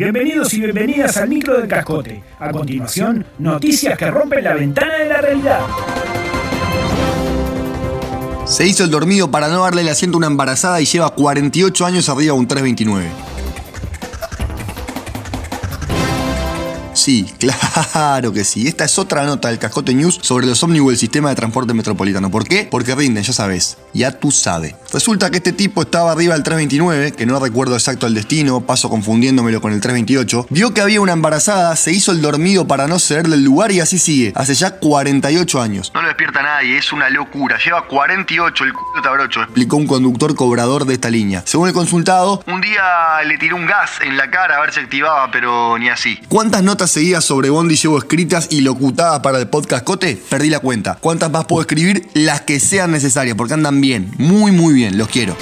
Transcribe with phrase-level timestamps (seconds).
[0.00, 2.22] Bienvenidos y bienvenidas al micro del cascote.
[2.38, 5.60] A continuación, noticias que rompen la ventana de la realidad.
[8.46, 11.84] Se hizo el dormido para no darle el asiento a una embarazada y lleva 48
[11.84, 13.29] años arriba un 329.
[17.00, 18.68] Sí, claro que sí.
[18.68, 22.30] Esta es otra nota del Cascote News sobre los ómnibus del sistema de transporte metropolitano.
[22.30, 22.68] ¿Por qué?
[22.70, 23.78] Porque rinden, ya sabes.
[23.94, 24.74] Ya tú sabes.
[24.92, 28.90] Resulta que este tipo estaba arriba del 329, que no recuerdo exacto el destino, paso
[28.90, 30.48] confundiéndomelo con el 328.
[30.50, 33.80] Vio que había una embarazada, se hizo el dormido para no cederle el lugar y
[33.80, 34.34] así sigue.
[34.36, 35.92] Hace ya 48 años.
[36.20, 37.56] Despierta nadie, es una locura.
[37.56, 41.42] Lleva 48 el culo tabrocho, explicó un conductor cobrador de esta línea.
[41.46, 44.80] Según el consultado, un día le tiró un gas en la cara a ver si
[44.80, 46.20] activaba, pero ni así.
[46.28, 50.58] ¿Cuántas notas seguidas sobre Bondi llevo escritas y locutadas para el podcast Cote, perdí la
[50.58, 50.98] cuenta.
[51.00, 52.10] ¿Cuántas más puedo escribir?
[52.12, 55.34] Las que sean necesarias, porque andan bien, muy muy bien, los quiero.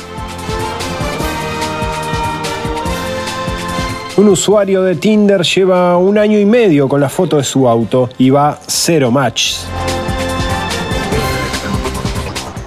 [4.17, 8.11] Un usuario de Tinder lleva un año y medio con la foto de su auto
[8.17, 9.67] y va cero matches.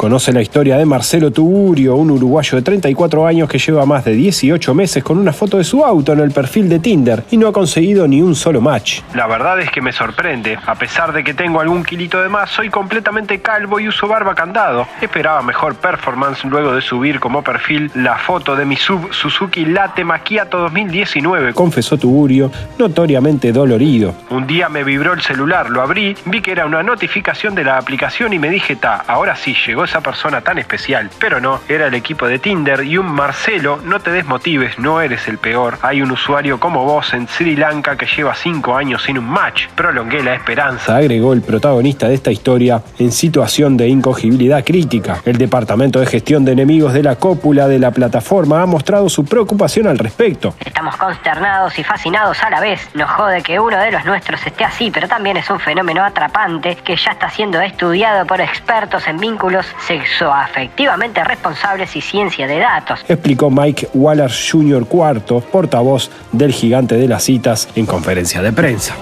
[0.02, 4.14] Conoce la historia de Marcelo Tugurio, un uruguayo de 34 años que lleva más de
[4.14, 7.48] 18 meses con una foto de su auto en el perfil de Tinder y no
[7.48, 9.02] ha conseguido ni un solo match.
[9.14, 10.58] La verdad es que me sorprende.
[10.66, 14.34] A pesar de que tengo algún kilito de más, soy completamente calvo y uso barba
[14.34, 14.88] candado.
[15.02, 20.04] Esperaba mejor performance luego de subir como perfil la foto de mi sub Suzuki Late
[20.04, 21.54] Macchiato 2019.
[21.54, 24.16] Confesó Tugurio, notoriamente dolorido.
[24.32, 27.78] Un día me vibró el celular, lo abrí, vi que era una notificación de la
[27.78, 31.10] aplicación y me dije, ta, ahora sí llegó esa persona tan especial.
[31.20, 35.28] Pero no, era el equipo de Tinder y un Marcelo, no te desmotives, no eres
[35.28, 35.78] el peor.
[35.82, 39.68] Hay un usuario como vos en Sri Lanka que lleva 5 años sin un match.
[39.76, 40.96] Prolongué la esperanza.
[40.96, 45.22] Agregó el protagonista de esta historia en situación de incogibilidad crítica.
[45.26, 49.26] El Departamento de Gestión de Enemigos de la Cópula de la plataforma ha mostrado su
[49.26, 50.56] preocupación al respecto.
[50.64, 52.80] Estamos consternados y fascinados a la vez.
[52.94, 56.78] Nos jode que uno de los nuestros esté así, pero también es un fenómeno atrapante
[56.78, 63.00] que ya está siendo estudiado por expertos en vínculos sexoafectivamente responsables y ciencia de datos.
[63.08, 64.86] Explicó Mike Waller Jr.
[64.92, 68.96] IV, portavoz del gigante de las citas, en conferencia de prensa.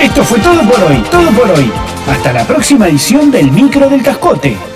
[0.00, 1.72] Esto fue todo por hoy, todo por hoy.
[2.08, 4.73] Hasta la próxima edición del Micro del Cascote.